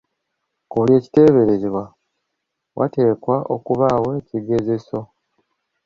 [0.69, 1.83] Ku buli kiteeberezebwa
[2.77, 4.99] wateekwa okubaawo ekigezeso.